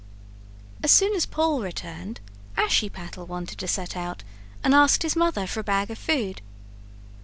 As 0.81 0.89
soon 0.89 1.13
as 1.13 1.27
Paul 1.27 1.61
returned, 1.61 2.21
Ashiepattle 2.57 3.27
wanted 3.27 3.59
to 3.59 3.67
set 3.67 3.95
out 3.95 4.23
and 4.63 4.73
asked 4.73 5.03
his 5.03 5.15
mother 5.15 5.45
for 5.45 5.59
a 5.59 5.63
bag 5.63 5.91
of 5.91 5.99
food. 5.99 6.41